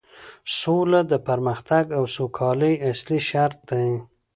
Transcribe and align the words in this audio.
سوله 0.59 0.99
د 1.11 1.13
پرمختګ 1.27 1.85
او 1.97 2.03
سوکالۍ 2.15 2.73
اصلي 2.91 3.19
شرط 3.29 3.59
دی 3.69 3.87